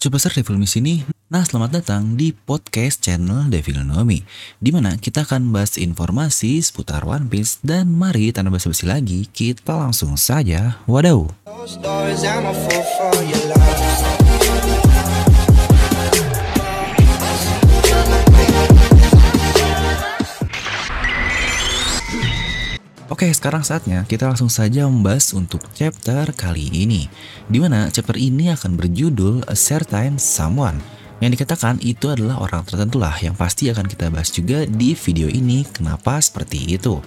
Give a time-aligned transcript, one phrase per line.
[0.00, 0.94] Superstar Devil di sini.
[1.28, 4.24] Nah, selamat datang di podcast channel Devil Nomi,
[4.56, 9.76] di mana kita akan bahas informasi seputar One Piece dan mari tanpa basa-basi lagi, kita
[9.76, 10.80] langsung saja.
[10.88, 11.28] Wadaw.
[23.10, 27.10] Oke, sekarang saatnya kita langsung saja membahas untuk chapter kali ini.
[27.50, 30.78] Di mana chapter ini akan berjudul A Certain Someone.
[31.18, 35.26] Yang dikatakan itu adalah orang tertentu lah yang pasti akan kita bahas juga di video
[35.26, 37.02] ini kenapa seperti itu.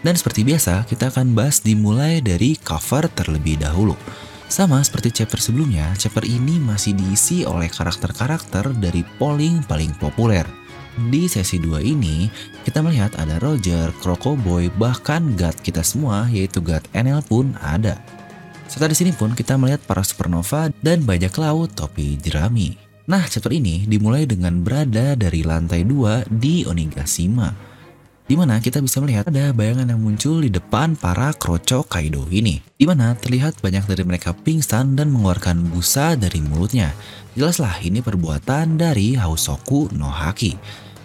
[0.00, 4.00] Dan seperti biasa, kita akan bahas dimulai dari cover terlebih dahulu.
[4.48, 10.63] Sama seperti chapter sebelumnya, chapter ini masih diisi oleh karakter-karakter dari polling paling populer.
[10.94, 12.30] Di sesi 2 ini,
[12.62, 17.98] kita melihat ada Roger, Kroko Boy, bahkan God kita semua yaitu God NL pun ada.
[18.70, 22.78] Serta di sini pun kita melihat para supernova dan bajak laut topi jerami.
[23.10, 27.73] Nah, chapter ini dimulai dengan berada dari lantai 2 di Onigashima.
[28.24, 32.56] Di mana kita bisa melihat ada bayangan yang muncul di depan para kroco Kaido ini.
[32.72, 36.96] Di mana terlihat banyak dari mereka pingsan dan mengeluarkan busa dari mulutnya.
[37.36, 40.56] Jelaslah ini perbuatan dari Hausoku no Haki.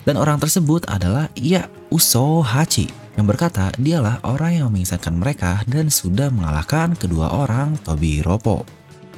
[0.08, 2.88] Dan orang tersebut adalah ya Uso Hachi
[3.20, 8.64] yang berkata dialah orang yang mengisahkan mereka dan sudah mengalahkan kedua orang Tobi Ropo.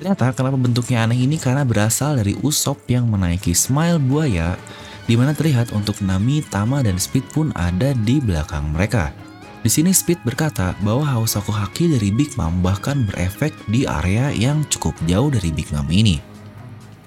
[0.02, 4.58] Ternyata kenapa bentuknya aneh ini karena berasal dari Usop yang menaiki smile buaya
[5.06, 9.14] di mana terlihat untuk Nami, Tama, dan Speed pun ada di belakang mereka.
[9.62, 14.66] Di sini Speed berkata bahwa Hausaku Haki dari Big Mom bahkan berefek di area yang
[14.74, 16.32] cukup jauh dari Big Mom ini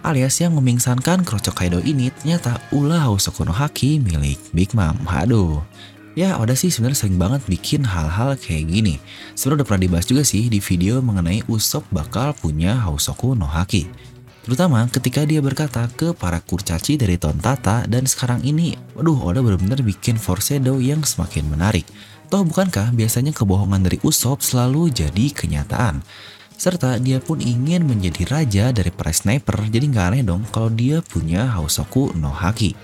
[0.04, 5.00] alias yang memingsankan Kroco Kaido ini ternyata ulah Hosoku no Haki milik Big Mom.
[5.08, 5.64] Aduh.
[6.14, 9.02] Ya, Oda sih sebenarnya sering banget bikin hal-hal kayak gini.
[9.34, 13.90] Sebenarnya udah pernah dibahas juga sih di video mengenai Usop bakal punya Hausoku no Haki.
[14.44, 19.80] Terutama ketika dia berkata ke para kurcaci dari Tontata dan sekarang ini, waduh Oda benar-benar
[19.80, 21.88] bikin foreshadow yang semakin menarik.
[22.28, 26.04] Toh bukankah biasanya kebohongan dari Usop selalu jadi kenyataan?
[26.60, 31.00] Serta dia pun ingin menjadi raja dari para sniper, jadi nggak aneh dong kalau dia
[31.00, 32.76] punya Hausoku no Haki.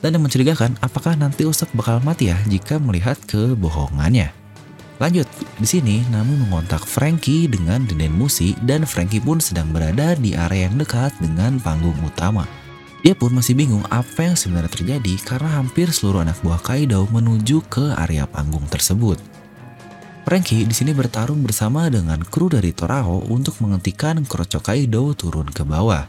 [0.00, 4.45] Dan yang mencurigakan, apakah nanti Usopp bakal mati ya jika melihat kebohongannya?
[4.96, 5.28] Lanjut,
[5.60, 10.72] di sini Nami mengontak Frankie dengan Denden Musi dan Frankie pun sedang berada di area
[10.72, 12.48] yang dekat dengan panggung utama.
[13.04, 17.68] Dia pun masih bingung apa yang sebenarnya terjadi karena hampir seluruh anak buah Kaido menuju
[17.68, 19.20] ke area panggung tersebut.
[20.24, 25.62] Franky di sini bertarung bersama dengan kru dari Toraho untuk menghentikan Kroco Kaido turun ke
[25.62, 26.08] bawah.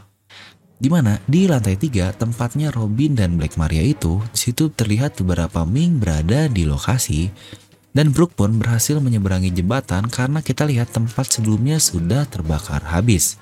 [0.80, 6.00] Di mana di lantai 3 tempatnya Robin dan Black Maria itu, situ terlihat beberapa Ming
[6.00, 7.30] berada di lokasi
[7.96, 13.40] dan Brook pun berhasil menyeberangi jembatan karena kita lihat tempat sebelumnya sudah terbakar habis.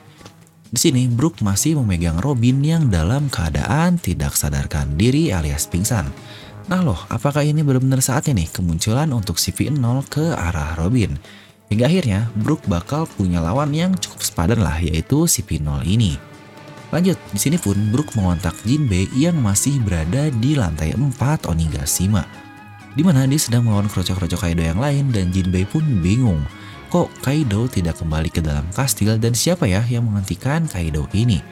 [0.67, 6.11] Di sini Brook masih memegang Robin yang dalam keadaan tidak sadarkan diri alias pingsan.
[6.67, 11.15] Nah loh, apakah ini benar-benar saatnya nih kemunculan untuk CV0 ke arah Robin?
[11.71, 16.19] Hingga akhirnya, Brook bakal punya lawan yang cukup sepadan lah, yaitu CV0 ini.
[16.95, 22.46] Lanjut, di sini pun Brook mengontak Jinbei yang masih berada di lantai 4 Onigashima.
[22.97, 26.41] Di mana dia sedang melawan krocok-krocok Kaido yang lain dan Jinbei pun bingung.
[26.89, 31.45] Kok Kaido tidak kembali ke dalam kastil dan siapa ya yang menghentikan Kaido ini?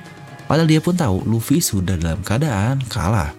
[0.49, 3.37] Padahal dia pun tahu Luffy sudah dalam keadaan kalah.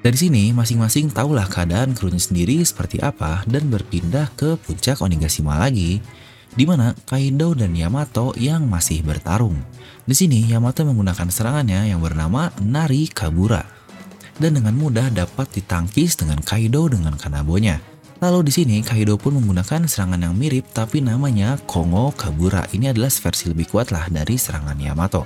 [0.00, 6.00] Dari sini, masing-masing tahulah keadaan krunya sendiri seperti apa dan berpindah ke puncak Onigashima lagi,
[6.54, 9.58] di mana Kaido dan Yamato yang masih bertarung.
[10.08, 13.77] Di sini, Yamato menggunakan serangannya yang bernama Nari Kabura,
[14.38, 17.82] dan dengan mudah dapat ditangkis dengan Kaido dengan kanabonya.
[18.18, 22.66] Lalu di sini Kaido pun menggunakan serangan yang mirip tapi namanya Kongo Kabura.
[22.74, 25.22] Ini adalah versi lebih kuat lah dari serangan Yamato.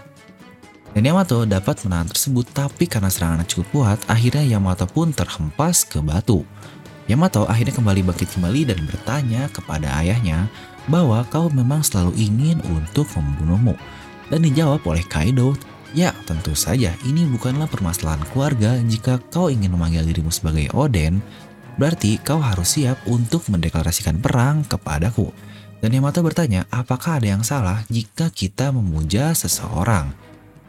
[0.92, 6.04] Dan Yamato dapat menahan tersebut tapi karena serangannya cukup kuat, akhirnya Yamato pun terhempas ke
[6.04, 6.44] batu.
[7.08, 10.52] Yamato akhirnya kembali bangkit kembali dan bertanya kepada ayahnya
[10.92, 13.72] bahwa kau memang selalu ingin untuk membunuhmu.
[14.28, 15.56] Dan dijawab oleh Kaido,
[15.92, 21.20] ya tentu saja ini bukanlah permasalahan keluarga jika kau ingin memanggil dirimu sebagai Oden,
[21.76, 25.32] berarti kau harus siap untuk mendeklarasikan perang kepadaku.
[25.82, 30.14] Dan Yamato bertanya, apakah ada yang salah jika kita memuja seseorang?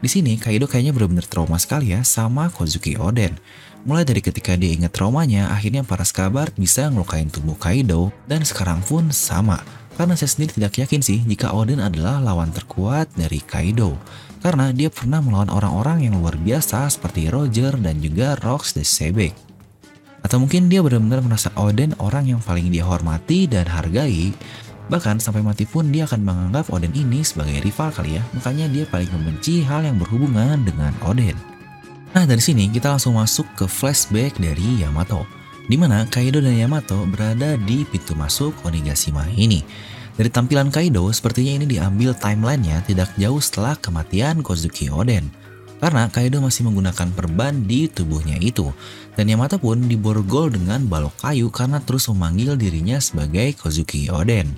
[0.02, 3.40] Di sini Kaido kayaknya benar-benar trauma sekali ya sama Kozuki Oden.
[3.88, 8.84] Mulai dari ketika dia ingat traumanya, akhirnya para skabar bisa ngelukain tubuh Kaido dan sekarang
[8.84, 9.62] pun sama.
[9.94, 13.94] Karena saya sendiri tidak yakin sih jika Oden adalah lawan terkuat dari Kaido.
[14.44, 19.32] Karena dia pernah melawan orang-orang yang luar biasa seperti Roger dan juga Rox the Sebek.
[20.20, 24.36] Atau mungkin dia benar-benar merasa Oden orang yang paling dia hormati dan hargai
[24.84, 28.84] Bahkan sampai mati pun dia akan menganggap Oden ini sebagai rival kali ya, makanya dia
[28.84, 31.36] paling membenci hal yang berhubungan dengan Oden.
[32.12, 35.24] Nah dari sini kita langsung masuk ke flashback dari Yamato,
[35.66, 39.64] di mana Kaido dan Yamato berada di pintu masuk Onigashima ini.
[40.14, 45.26] Dari tampilan Kaido, sepertinya ini diambil timelinenya tidak jauh setelah kematian Kozuki Oden.
[45.82, 48.70] Karena Kaido masih menggunakan perban di tubuhnya itu.
[49.18, 54.54] Dan Yamato pun diborgol dengan balok kayu karena terus memanggil dirinya sebagai Kozuki Oden.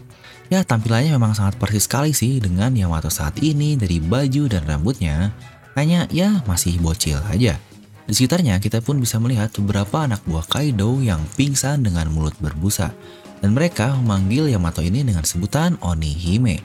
[0.53, 5.33] Ya tampilannya memang sangat persis sekali sih dengan Yamato saat ini dari baju dan rambutnya.
[5.73, 7.57] Hanya ya masih bocil aja.
[8.07, 12.95] Di sekitarnya kita pun bisa melihat beberapa anak buah Kaido yang pingsan dengan mulut berbusa.
[13.43, 16.63] Dan mereka memanggil Yamato ini dengan sebutan Onihime.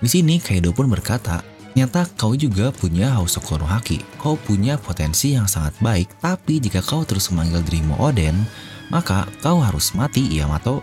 [0.00, 1.42] Di sini Kaido pun berkata,
[1.76, 4.00] Ternyata kau juga punya Hausoko no Haki.
[4.16, 8.32] Kau punya potensi yang sangat baik, tapi jika kau terus memanggil dirimu Oden,
[8.88, 10.80] maka kau harus mati Yamato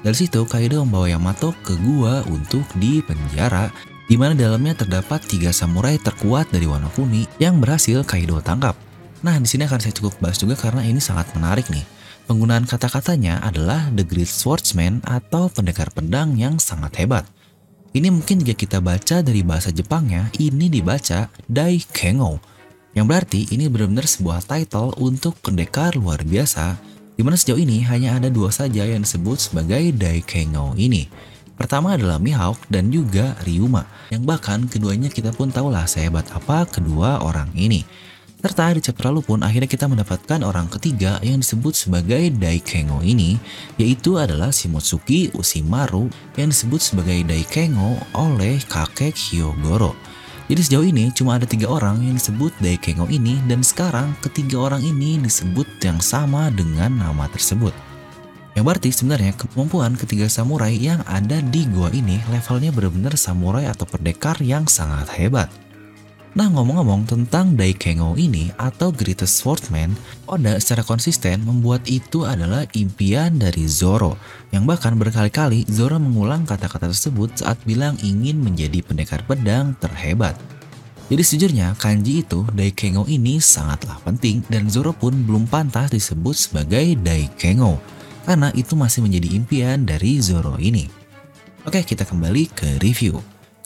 [0.00, 3.68] dari situ Kaido membawa Yamato ke gua untuk dipenjara
[4.08, 8.89] di mana dalamnya terdapat tiga samurai terkuat dari Wano Kuni yang berhasil Kaido tangkap.
[9.20, 11.84] Nah, di sini akan saya cukup bahas juga karena ini sangat menarik nih.
[12.24, 17.26] Penggunaan kata-katanya adalah The Great Swordsman atau pendekar pedang yang sangat hebat.
[17.90, 22.38] Ini mungkin jika kita baca dari bahasa Jepangnya, ini dibaca Dai Kengo.
[22.94, 26.90] Yang berarti ini benar-benar sebuah title untuk pendekar luar biasa
[27.20, 31.04] di mana sejauh ini hanya ada dua saja yang disebut sebagai Daikengou ini.
[31.52, 37.20] Pertama adalah Mihawk dan juga Ryuma, yang bahkan keduanya kita pun tahulah sehebat apa kedua
[37.20, 37.84] orang ini.
[38.40, 43.36] Serta di chapter lalu pun akhirnya kita mendapatkan orang ketiga yang disebut sebagai Daikengou ini,
[43.76, 46.08] yaitu adalah Shimotsuki Ushimaru
[46.40, 49.92] yang disebut sebagai Daikengou oleh kakek Hyogoro.
[50.48, 54.80] Jadi sejauh ini cuma ada tiga orang yang disebut Daikengou ini dan sekarang ketiga orang
[54.88, 57.76] ini disebut yang sama dengan nama tersebut.
[58.56, 63.84] Yang berarti sebenarnya kemampuan ketiga samurai yang ada di gua ini levelnya benar-benar samurai atau
[63.84, 65.52] pendekar yang sangat hebat.
[66.30, 69.98] Nah ngomong-ngomong tentang Daikengou ini atau Greatest Swordsman,
[70.30, 74.14] Oda secara konsisten membuat itu adalah impian dari Zoro.
[74.54, 80.38] Yang bahkan berkali-kali Zoro mengulang kata-kata tersebut saat bilang ingin menjadi pendekar pedang terhebat.
[81.10, 86.94] Jadi sejujurnya kanji itu Daikengou ini sangatlah penting dan Zoro pun belum pantas disebut sebagai
[87.02, 87.82] Daikengou
[88.22, 90.86] karena itu masih menjadi impian dari Zoro ini.
[91.66, 93.18] Oke kita kembali ke review.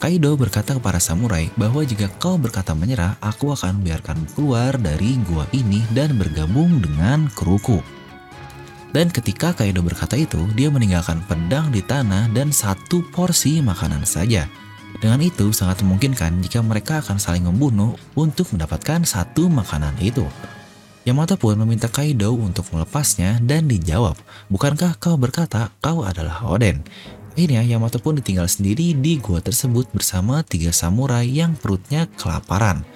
[0.05, 5.49] Kaido berkata kepada samurai bahwa jika kau berkata menyerah, aku akan biarkan keluar dari gua
[5.49, 7.81] ini dan bergabung dengan kruku.
[8.93, 14.45] Dan ketika Kaido berkata itu, dia meninggalkan pedang di tanah dan satu porsi makanan saja.
[15.01, 20.29] Dengan itu sangat memungkinkan jika mereka akan saling membunuh untuk mendapatkan satu makanan itu.
[21.01, 24.21] Yamato pun meminta Kaido untuk melepasnya dan dijawab,
[24.53, 26.85] bukankah kau berkata kau adalah Oden?
[27.35, 32.87] Akhirnya Yamato pun ditinggal sendiri di gua tersebut bersama tiga samurai yang perutnya kelaparan.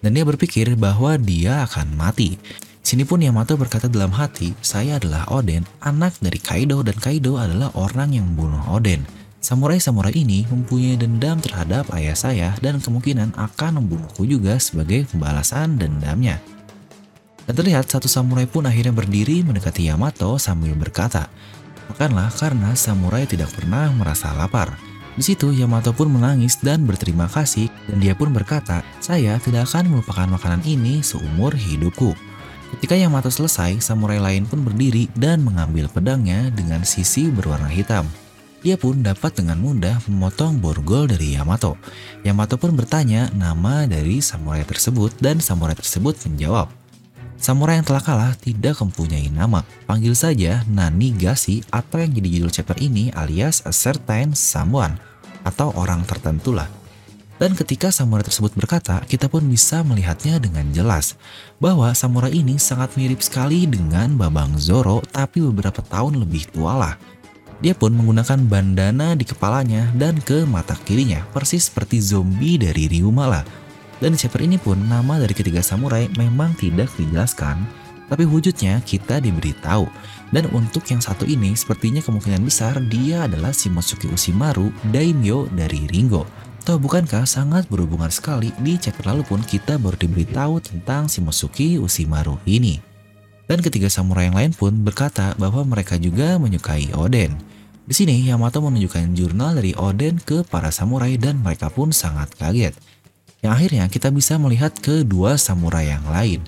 [0.00, 2.40] Dan dia berpikir bahwa dia akan mati.
[2.80, 7.68] Sini pun Yamato berkata dalam hati, saya adalah Oden, anak dari Kaido dan Kaido adalah
[7.76, 9.04] orang yang membunuh Oden.
[9.44, 16.40] Samurai-samurai ini mempunyai dendam terhadap ayah saya dan kemungkinan akan membunuhku juga sebagai pembalasan dendamnya.
[17.44, 21.28] Dan terlihat satu samurai pun akhirnya berdiri mendekati Yamato sambil berkata,
[21.92, 24.80] Makanlah karena samurai tidak pernah merasa lapar.
[25.12, 29.92] Di situ Yamato pun menangis dan berterima kasih dan dia pun berkata, saya tidak akan
[29.92, 32.16] melupakan makanan ini seumur hidupku.
[32.72, 38.08] Ketika Yamato selesai, samurai lain pun berdiri dan mengambil pedangnya dengan sisi berwarna hitam.
[38.64, 41.76] Dia pun dapat dengan mudah memotong borgol dari Yamato.
[42.24, 46.72] Yamato pun bertanya nama dari samurai tersebut dan samurai tersebut menjawab,
[47.42, 49.66] Samurai yang telah kalah tidak mempunyai nama.
[49.90, 54.94] Panggil saja Nani Gashi atau yang jadi judul chapter ini alias a certain someone
[55.42, 56.70] atau orang tertentu lah.
[57.42, 61.18] Dan ketika samurai tersebut berkata, kita pun bisa melihatnya dengan jelas
[61.58, 66.94] bahwa samurai ini sangat mirip sekali dengan Babang Zoro tapi beberapa tahun lebih tua lah.
[67.58, 73.26] Dia pun menggunakan bandana di kepalanya dan ke mata kirinya, persis seperti zombie dari Ryuma
[73.26, 73.42] lah.
[74.02, 77.62] Dan di chapter ini pun nama dari ketiga samurai memang tidak dijelaskan,
[78.10, 79.86] tapi wujudnya kita diberitahu.
[80.34, 86.26] Dan untuk yang satu ini sepertinya kemungkinan besar dia adalah Shimotsuki Ushimaru, daimyo dari Ringo.
[86.66, 92.42] Atau bukankah sangat berhubungan sekali di chapter lalu pun kita baru diberitahu tentang Shimotsuki Ushimaru
[92.42, 92.82] ini.
[93.46, 97.38] Dan ketiga samurai yang lain pun berkata bahwa mereka juga menyukai Oden.
[97.86, 102.74] Di sini Yamato menunjukkan jurnal dari Oden ke para samurai dan mereka pun sangat kaget
[103.42, 106.40] yang akhirnya kita bisa melihat kedua samurai yang lain.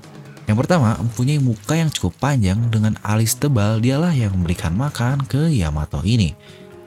[0.47, 5.51] Yang pertama, mempunyai muka yang cukup panjang dengan alis tebal, dialah yang memberikan makan ke
[5.51, 6.39] Yamato ini.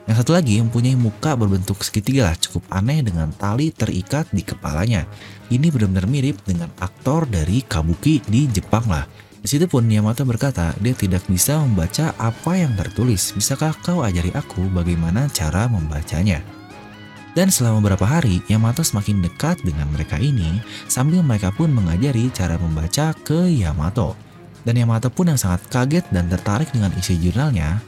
[0.08, 5.04] Yang satu lagi mempunyai muka berbentuk segitiga lah cukup aneh dengan tali terikat di kepalanya.
[5.52, 9.04] Ini benar-benar mirip dengan aktor dari Kabuki di Jepang lah.
[9.44, 13.36] Di situ pun Yamato berkata dia tidak bisa membaca apa yang tertulis.
[13.36, 16.57] Bisakah kau ajari aku bagaimana cara membacanya?
[17.38, 20.58] Dan selama beberapa hari, Yamato semakin dekat dengan mereka ini
[20.90, 24.18] sambil mereka pun mengajari cara membaca ke Yamato.
[24.66, 27.78] Dan Yamato pun yang sangat kaget dan tertarik dengan isi jurnalnya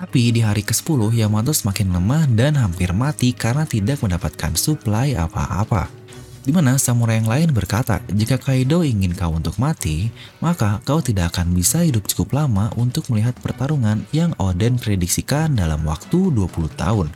[0.00, 5.92] tapi di hari ke-10, Yamato semakin lemah dan hampir mati karena tidak mendapatkan suplai apa-apa.
[6.40, 10.08] Di mana samurai yang lain berkata, jika Kaido ingin kau untuk mati,
[10.40, 15.84] maka kau tidak akan bisa hidup cukup lama untuk melihat pertarungan yang Oden prediksikan dalam
[15.84, 16.48] waktu 20
[16.80, 17.12] tahun.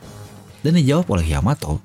[0.65, 1.77] Dan dijawab oleh Yamato,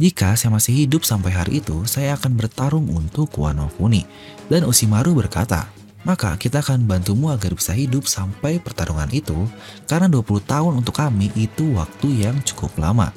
[0.00, 4.08] jika saya masih hidup sampai hari itu, saya akan bertarung untuk Wano Kuni.
[4.48, 5.68] Dan Osimaru berkata,
[6.08, 9.36] maka kita akan bantumu agar bisa hidup sampai pertarungan itu
[9.84, 13.12] karena 20 tahun untuk kami itu waktu yang cukup lama.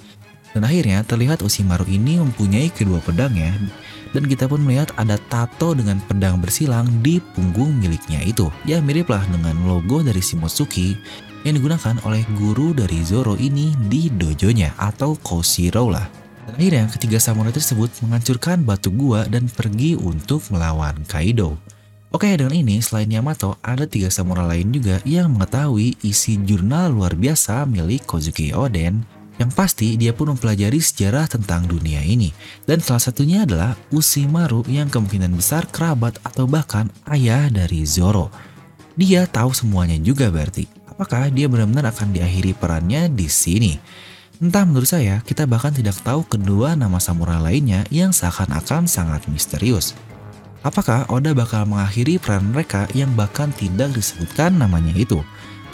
[0.52, 3.56] Dan akhirnya terlihat Osimaru ini mempunyai kedua pedangnya
[4.12, 8.48] dan kita pun melihat ada tato dengan pedang bersilang di punggung miliknya itu.
[8.64, 10.96] Ya miriplah dengan logo dari Shimotsuki
[11.46, 16.10] yang digunakan oleh guru dari Zoro ini di dojonya atau Koshiro lah.
[16.50, 21.56] Dan akhirnya ketiga samurai tersebut menghancurkan batu gua dan pergi untuk melawan Kaido.
[22.10, 27.14] Oke, dengan ini selain Yamato, ada tiga samurai lain juga yang mengetahui isi jurnal luar
[27.14, 32.32] biasa milik Kozuki Oden yang pasti dia pun mempelajari sejarah tentang dunia ini.
[32.64, 38.32] Dan salah satunya adalah Usimaru yang kemungkinan besar kerabat atau bahkan ayah dari Zoro.
[38.96, 40.85] Dia tahu semuanya juga berarti.
[40.96, 43.76] Apakah dia benar-benar akan diakhiri perannya di sini?
[44.40, 49.92] Entah menurut saya, kita bahkan tidak tahu kedua nama samurai lainnya yang seakan-akan sangat misterius.
[50.64, 55.20] Apakah Oda bakal mengakhiri peran mereka yang bahkan tidak disebutkan namanya itu?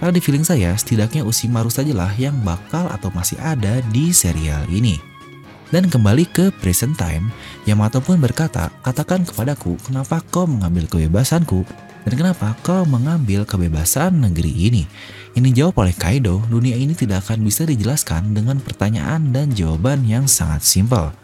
[0.01, 4.97] Karena di feeling saya, setidaknya Usimaru sajalah yang bakal atau masih ada di serial ini.
[5.69, 7.29] Dan kembali ke present time,
[7.69, 11.61] Yamato pun berkata, katakan kepadaku kenapa kau mengambil kebebasanku
[12.03, 14.83] dan kenapa kau mengambil kebebasan negeri ini.
[15.31, 20.27] Ini jawab oleh Kaido, dunia ini tidak akan bisa dijelaskan dengan pertanyaan dan jawaban yang
[20.27, 21.15] sangat simpel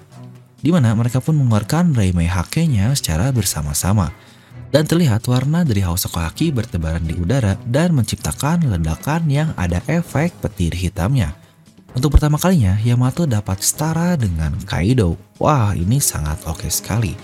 [0.62, 4.13] di mana mereka pun mengeluarkan Raimei Hake-nya secara bersama-sama.
[4.67, 10.36] Dan terlihat warna dari Haosoko Haki bertebaran di udara dan menciptakan ledakan yang ada efek
[10.43, 11.31] petir hitamnya.
[11.96, 15.15] Untuk pertama kalinya, Yamato dapat setara dengan Kaido.
[15.39, 17.15] Wah, ini sangat oke sekali.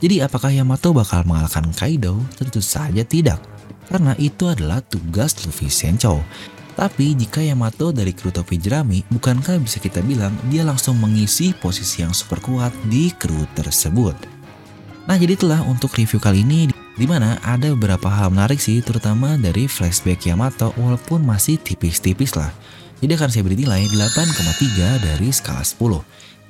[0.00, 2.16] Jadi apakah Yamato bakal mengalahkan Kaido?
[2.40, 3.36] Tentu saja tidak.
[3.84, 6.24] Karena itu adalah tugas Luffy Senchou.
[6.72, 12.00] Tapi jika Yamato dari kru topi jerami, bukankah bisa kita bilang dia langsung mengisi posisi
[12.00, 14.16] yang super kuat di kru tersebut?
[15.04, 19.36] Nah jadi itulah untuk review kali ini di mana ada beberapa hal menarik sih terutama
[19.36, 22.48] dari flashback Yamato walaupun masih tipis-tipis lah.
[23.04, 25.76] Jadi akan saya beri nilai 8,3 dari skala 10.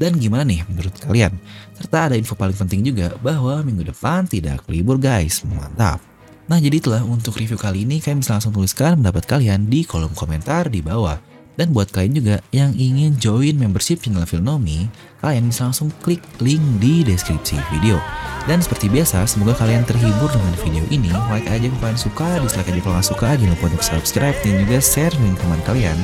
[0.01, 1.37] Dan gimana nih menurut kalian?
[1.77, 6.01] Serta ada info paling penting juga bahwa minggu depan tidak libur guys, mantap.
[6.49, 10.17] Nah jadi itulah untuk review kali ini kalian bisa langsung tuliskan pendapat kalian di kolom
[10.17, 11.21] komentar di bawah.
[11.61, 14.89] Dan buat kalian juga yang ingin join membership channel Filnomi,
[15.21, 18.01] kalian bisa langsung klik link di deskripsi video.
[18.49, 21.13] Dan seperti biasa, semoga kalian terhibur dengan video ini.
[21.29, 23.29] Like aja kalau kalian suka, dislike aja kalau nggak suka.
[23.37, 25.99] Jangan lupa untuk subscribe dan juga share dengan teman kalian.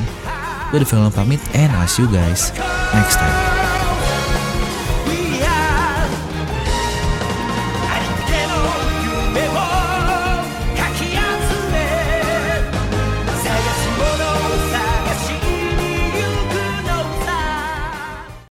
[0.69, 2.53] Gue The Film pamit and I'll see you guys
[2.93, 3.56] next time.